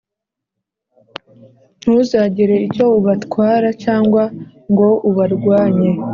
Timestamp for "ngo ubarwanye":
4.71-5.89